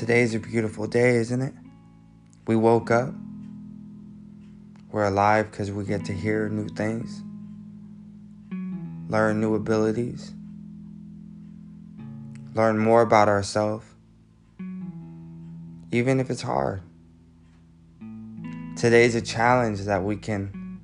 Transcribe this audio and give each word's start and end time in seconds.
Today's 0.00 0.34
a 0.34 0.38
beautiful 0.38 0.86
day, 0.86 1.16
isn't 1.16 1.42
it? 1.42 1.52
We 2.46 2.56
woke 2.56 2.90
up. 2.90 3.12
We're 4.90 5.04
alive 5.04 5.50
because 5.50 5.70
we 5.70 5.84
get 5.84 6.06
to 6.06 6.14
hear 6.14 6.48
new 6.48 6.68
things, 6.68 7.22
learn 9.10 9.42
new 9.42 9.54
abilities, 9.54 10.32
learn 12.54 12.78
more 12.78 13.02
about 13.02 13.28
ourselves, 13.28 13.84
even 15.92 16.18
if 16.18 16.30
it's 16.30 16.40
hard. 16.40 16.80
Today's 18.78 19.14
a 19.14 19.20
challenge 19.20 19.80
that 19.80 20.02
we 20.02 20.16
can 20.16 20.80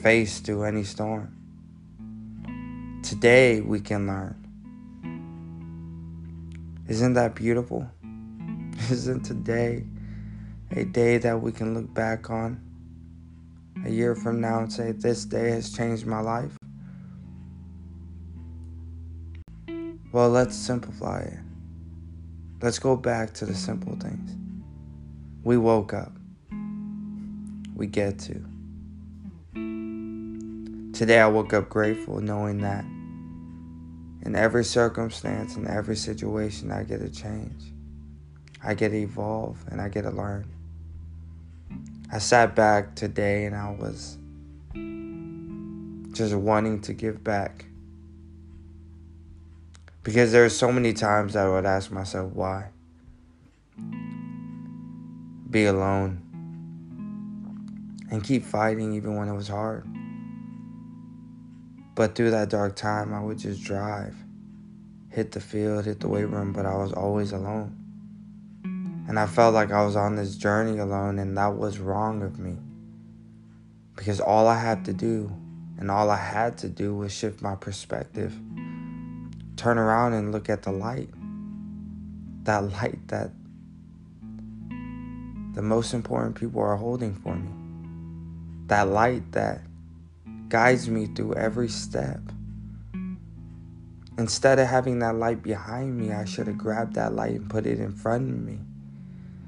face 0.00 0.38
through 0.38 0.62
any 0.62 0.84
storm. 0.84 1.34
Today 3.02 3.60
we 3.60 3.80
can 3.80 4.06
learn. 4.06 4.49
Isn't 6.90 7.12
that 7.12 7.36
beautiful? 7.36 7.88
Isn't 8.90 9.22
today 9.22 9.84
a 10.72 10.84
day 10.84 11.18
that 11.18 11.40
we 11.40 11.52
can 11.52 11.72
look 11.72 11.94
back 11.94 12.30
on 12.30 12.60
a 13.86 13.90
year 13.90 14.16
from 14.16 14.40
now 14.40 14.58
and 14.58 14.72
say, 14.72 14.90
This 14.90 15.24
day 15.24 15.50
has 15.50 15.72
changed 15.72 16.04
my 16.04 16.18
life? 16.18 16.56
Well, 20.10 20.30
let's 20.30 20.56
simplify 20.56 21.20
it. 21.20 21.38
Let's 22.60 22.80
go 22.80 22.96
back 22.96 23.34
to 23.34 23.46
the 23.46 23.54
simple 23.54 23.94
things. 23.94 24.36
We 25.44 25.58
woke 25.58 25.94
up. 25.94 26.10
We 27.76 27.86
get 27.86 28.18
to. 28.18 28.44
Today 30.92 31.20
I 31.20 31.28
woke 31.28 31.54
up 31.54 31.68
grateful 31.68 32.20
knowing 32.20 32.58
that 32.62 32.84
in 34.22 34.34
every 34.34 34.64
circumstance, 34.64 35.56
in 35.56 35.66
every 35.66 35.96
situation, 35.96 36.70
I 36.70 36.84
get 36.84 37.00
to 37.00 37.10
change. 37.10 37.72
I 38.62 38.74
get 38.74 38.90
to 38.90 38.96
evolve 38.96 39.64
and 39.70 39.80
I 39.80 39.88
get 39.88 40.02
to 40.02 40.10
learn. 40.10 40.46
I 42.12 42.18
sat 42.18 42.54
back 42.54 42.94
today 42.94 43.46
and 43.46 43.56
I 43.56 43.70
was 43.70 44.18
just 46.12 46.34
wanting 46.34 46.80
to 46.82 46.92
give 46.92 47.24
back. 47.24 47.64
Because 50.02 50.32
there 50.32 50.44
are 50.44 50.50
so 50.50 50.72
many 50.72 50.92
times 50.92 51.36
I 51.36 51.48
would 51.48 51.66
ask 51.66 51.90
myself, 51.90 52.32
why? 52.32 52.70
Be 55.50 55.64
alone 55.66 56.22
and 58.10 58.22
keep 58.22 58.44
fighting 58.44 58.92
even 58.94 59.16
when 59.16 59.28
it 59.28 59.34
was 59.34 59.48
hard. 59.48 59.86
But 62.00 62.14
through 62.14 62.30
that 62.30 62.48
dark 62.48 62.76
time, 62.76 63.12
I 63.12 63.20
would 63.20 63.36
just 63.36 63.62
drive, 63.62 64.16
hit 65.10 65.32
the 65.32 65.40
field, 65.40 65.84
hit 65.84 66.00
the 66.00 66.08
weight 66.08 66.30
room, 66.30 66.54
but 66.54 66.64
I 66.64 66.74
was 66.74 66.94
always 66.94 67.30
alone. 67.30 67.76
And 69.06 69.18
I 69.18 69.26
felt 69.26 69.52
like 69.52 69.70
I 69.70 69.84
was 69.84 69.96
on 69.96 70.16
this 70.16 70.34
journey 70.36 70.78
alone, 70.78 71.18
and 71.18 71.36
that 71.36 71.56
was 71.56 71.78
wrong 71.78 72.22
of 72.22 72.38
me. 72.38 72.56
Because 73.96 74.18
all 74.18 74.48
I 74.48 74.58
had 74.58 74.86
to 74.86 74.94
do, 74.94 75.30
and 75.78 75.90
all 75.90 76.08
I 76.08 76.16
had 76.16 76.56
to 76.60 76.70
do, 76.70 76.94
was 76.94 77.12
shift 77.12 77.42
my 77.42 77.54
perspective, 77.54 78.32
turn 79.56 79.76
around 79.76 80.14
and 80.14 80.32
look 80.32 80.48
at 80.48 80.62
the 80.62 80.72
light. 80.72 81.10
That 82.44 82.72
light 82.72 83.08
that 83.08 83.30
the 85.52 85.60
most 85.60 85.92
important 85.92 86.36
people 86.36 86.62
are 86.62 86.76
holding 86.76 87.14
for 87.14 87.36
me. 87.36 87.50
That 88.68 88.88
light 88.88 89.32
that 89.32 89.60
guides 90.50 90.90
me 90.90 91.06
through 91.06 91.34
every 91.34 91.68
step. 91.68 92.20
Instead 94.18 94.58
of 94.58 94.66
having 94.66 94.98
that 94.98 95.14
light 95.14 95.42
behind 95.42 95.96
me, 95.96 96.12
I 96.12 96.26
should 96.26 96.46
have 96.48 96.58
grabbed 96.58 96.94
that 96.96 97.14
light 97.14 97.36
and 97.36 97.48
put 97.48 97.64
it 97.64 97.80
in 97.80 97.92
front 97.92 98.28
of 98.28 98.38
me 98.38 98.58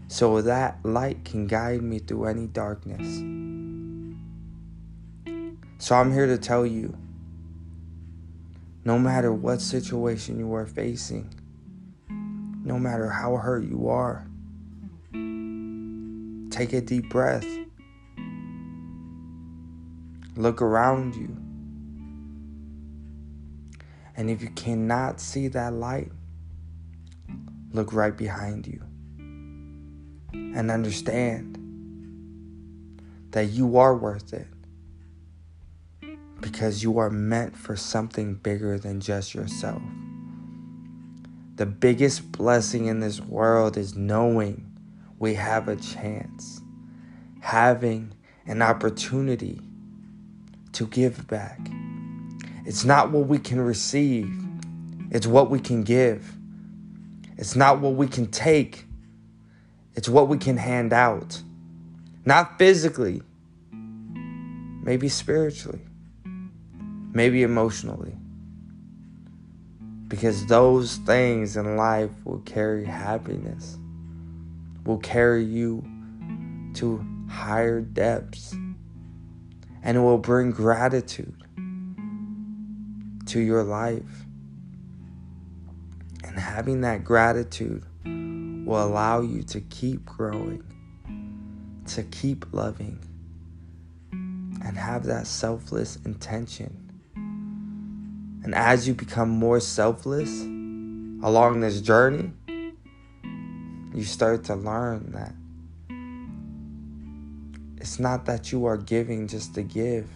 so 0.09 0.41
that 0.43 0.79
light 0.85 1.25
can 1.25 1.47
guide 1.47 1.83
me 1.83 1.99
through 1.99 2.27
any 2.27 2.47
darkness. 2.47 3.19
So 5.79 5.97
I'm 5.97 6.13
here 6.13 6.27
to 6.27 6.39
tell 6.39 6.65
you 6.65 6.97
no 8.85 8.99
matter 8.99 9.33
what 9.33 9.61
situation 9.61 10.39
you 10.39 10.55
are 10.55 10.67
facing, 10.67 11.35
no 12.09 12.79
matter 12.79 13.09
how 13.09 13.37
hurt 13.37 13.65
you 13.65 13.89
are, 13.89 14.27
take 16.51 16.73
a 16.73 16.81
deep 16.81 17.09
breath. 17.09 17.47
Look 20.37 20.63
around 20.63 21.15
you. 21.15 21.37
And 24.17 24.31
if 24.31 24.43
you 24.43 24.51
cannot 24.51 25.21
see 25.21 25.49
that 25.49 25.73
light, 25.73 26.13
look 27.73 27.93
right 27.93 28.17
behind 28.17 28.67
you 28.67 28.83
and 30.33 30.71
understand 30.71 31.59
that 33.31 33.47
you 33.47 33.79
are 33.79 33.97
worth 33.97 34.33
it 34.33 34.47
because 36.41 36.83
you 36.83 36.99
are 36.99 37.09
meant 37.09 37.57
for 37.57 37.77
something 37.77 38.35
bigger 38.35 38.79
than 38.79 39.01
just 39.01 39.35
yourself. 39.35 39.81
The 41.57 41.67
biggest 41.67 42.33
blessing 42.33 42.87
in 42.87 43.01
this 43.01 43.21
world 43.21 43.77
is 43.77 43.95
knowing 43.95 44.71
we 45.19 45.35
have 45.35 45.69
a 45.69 45.77
chance, 45.77 46.61
having 47.41 48.13
an 48.47 48.61
opportunity 48.61 49.61
to 50.73 50.87
give 50.87 51.27
back. 51.27 51.61
It's 52.65 52.85
not 52.85 53.11
what 53.11 53.27
we 53.27 53.39
can 53.39 53.61
receive, 53.61 54.33
it's 55.11 55.27
what 55.27 55.51
we 55.51 55.61
can 55.61 55.83
give. 55.83 56.37
It's 57.37 57.57
not 57.57 57.81
what 57.81 57.95
we 57.95 58.07
can 58.07 58.29
take, 58.29 58.87
it's 59.95 60.09
what 60.09 60.29
we 60.29 60.39
can 60.39 60.57
hand 60.57 60.93
out. 60.93 61.43
Not 62.25 62.57
physically, 62.57 63.21
maybe 63.73 65.09
spiritually, 65.09 65.81
maybe 67.13 67.43
emotionally. 67.43 68.15
Because 70.07 70.47
those 70.47 70.99
things 70.99 71.57
in 71.57 71.77
life 71.77 72.11
will 72.25 72.41
carry 72.41 72.85
happiness, 72.85 73.77
will 74.85 74.99
carry 74.99 75.45
you 75.45 75.85
to 76.75 77.05
higher 77.29 77.81
depths 77.81 78.55
and 79.83 79.97
it 79.97 80.01
will 80.01 80.19
bring 80.19 80.51
gratitude 80.51 81.43
to 83.27 83.41
your 83.41 83.65
life. 83.65 84.25
And 86.25 86.39
having 86.39 86.83
that 86.83 87.05
gratitude 87.05 87.85
will 88.05 88.83
allow 88.83 89.21
you 89.21 89.43
to 89.43 89.61
keep 89.61 90.05
growing, 90.05 90.63
to 91.87 92.03
keep 92.05 92.47
loving, 92.53 92.99
and 94.13 94.77
have 94.77 95.05
that 95.05 95.27
selfless 95.27 95.97
intention. 96.05 96.79
And 98.45 98.55
as 98.55 98.87
you 98.89 98.95
become 98.95 99.29
more 99.29 99.61
selfless 99.61 100.43
along 100.43 101.61
this 101.61 101.81
journey, 101.81 102.33
you 103.95 104.05
start 104.05 104.45
to 104.45 104.55
learn 104.55 105.13
that 105.13 105.35
it's 107.83 107.99
not 107.99 108.27
that 108.27 108.53
you 108.53 108.65
are 108.65 108.77
giving 108.77 109.27
just 109.27 109.57
to 109.57 109.63
give. 109.63 110.09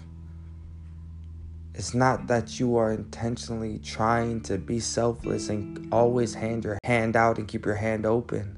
It's 1.75 1.95
not 1.95 2.29
that 2.29 2.61
you 2.61 2.77
are 2.77 2.93
intentionally 2.93 3.81
trying 3.81 4.43
to 4.43 4.57
be 4.57 4.79
selfless 4.79 5.49
and 5.49 5.93
always 5.93 6.33
hand 6.33 6.63
your 6.63 6.79
hand 6.85 7.17
out 7.17 7.39
and 7.39 7.49
keep 7.49 7.67
your 7.67 7.75
hand 7.75 8.07
open. 8.07 8.57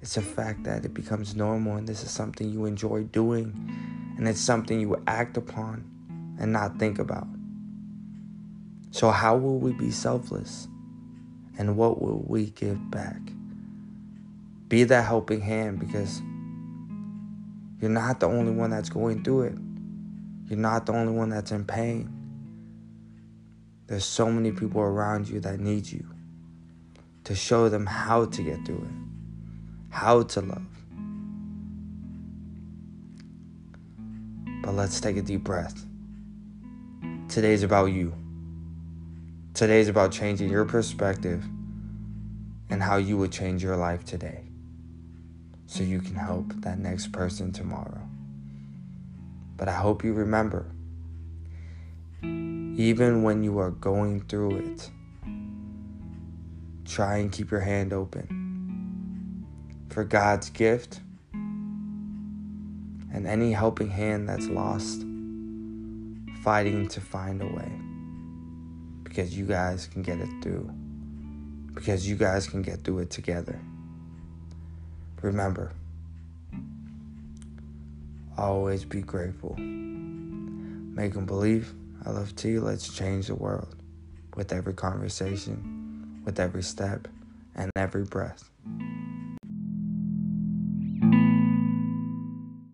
It's 0.00 0.16
a 0.16 0.22
fact 0.22 0.62
that 0.62 0.84
it 0.84 0.94
becomes 0.94 1.34
normal 1.34 1.78
and 1.78 1.88
this 1.88 2.04
is 2.04 2.12
something 2.12 2.48
you 2.48 2.64
enjoy 2.64 3.02
doing 3.02 3.52
and 4.16 4.28
it's 4.28 4.40
something 4.40 4.78
you 4.78 5.02
act 5.08 5.36
upon 5.36 5.84
and 6.38 6.52
not 6.52 6.78
think 6.78 7.00
about. 7.00 7.26
So, 8.92 9.10
how 9.10 9.36
will 9.36 9.58
we 9.58 9.72
be 9.72 9.90
selfless 9.90 10.68
and 11.58 11.76
what 11.76 12.00
will 12.00 12.24
we 12.24 12.50
give 12.50 12.88
back? 12.92 13.20
Be 14.68 14.84
that 14.84 15.06
helping 15.06 15.40
hand 15.40 15.80
because 15.80 16.22
you're 17.82 17.90
not 17.90 18.20
the 18.20 18.28
only 18.28 18.52
one 18.52 18.70
that's 18.70 18.88
going 18.88 19.24
through 19.24 19.42
it. 19.42 19.58
You're 20.46 20.60
not 20.60 20.86
the 20.86 20.92
only 20.92 21.12
one 21.12 21.30
that's 21.30 21.50
in 21.50 21.64
pain. 21.64 22.08
There's 23.88 24.04
so 24.04 24.30
many 24.30 24.52
people 24.52 24.80
around 24.80 25.28
you 25.28 25.40
that 25.40 25.58
need 25.58 25.90
you 25.90 26.06
to 27.24 27.34
show 27.34 27.68
them 27.68 27.84
how 27.84 28.26
to 28.26 28.42
get 28.42 28.64
through 28.64 28.84
it, 28.84 29.90
how 29.90 30.22
to 30.22 30.40
love. 30.42 30.62
But 34.62 34.74
let's 34.74 35.00
take 35.00 35.16
a 35.16 35.22
deep 35.22 35.42
breath. 35.42 35.84
Today's 37.28 37.64
about 37.64 37.86
you. 37.86 38.14
Today's 39.54 39.88
about 39.88 40.12
changing 40.12 40.50
your 40.50 40.64
perspective 40.64 41.44
and 42.70 42.80
how 42.80 42.98
you 42.98 43.16
would 43.16 43.32
change 43.32 43.60
your 43.60 43.76
life 43.76 44.04
today 44.04 44.51
so 45.72 45.82
you 45.82 46.00
can 46.00 46.14
help 46.14 46.52
that 46.60 46.78
next 46.78 47.12
person 47.12 47.50
tomorrow. 47.50 48.06
But 49.56 49.68
I 49.68 49.72
hope 49.72 50.04
you 50.04 50.12
remember, 50.12 50.70
even 52.22 53.22
when 53.22 53.42
you 53.42 53.58
are 53.58 53.70
going 53.70 54.20
through 54.20 54.58
it, 54.58 54.90
try 56.84 57.16
and 57.16 57.32
keep 57.32 57.50
your 57.50 57.60
hand 57.60 57.94
open 57.94 59.46
for 59.88 60.04
God's 60.04 60.50
gift 60.50 61.00
and 61.32 63.26
any 63.26 63.52
helping 63.52 63.88
hand 63.88 64.28
that's 64.28 64.48
lost, 64.48 65.06
fighting 66.42 66.86
to 66.88 67.00
find 67.00 67.40
a 67.40 67.46
way 67.46 67.72
because 69.04 69.38
you 69.38 69.46
guys 69.46 69.86
can 69.86 70.02
get 70.02 70.18
it 70.20 70.28
through, 70.42 70.70
because 71.74 72.06
you 72.06 72.14
guys 72.16 72.46
can 72.46 72.60
get 72.60 72.84
through 72.84 72.98
it 72.98 73.08
together. 73.08 73.58
Remember, 75.22 75.72
always 78.36 78.84
be 78.84 79.02
grateful. 79.02 79.56
Make 79.56 81.14
them 81.14 81.26
believe. 81.26 81.72
I 82.04 82.10
love 82.10 82.34
tea. 82.34 82.58
Let's 82.58 82.92
change 82.92 83.28
the 83.28 83.36
world 83.36 83.76
with 84.34 84.52
every 84.52 84.74
conversation, 84.74 86.20
with 86.24 86.40
every 86.40 86.64
step, 86.64 87.06
and 87.54 87.70
every 87.76 88.04
breath. 88.04 88.50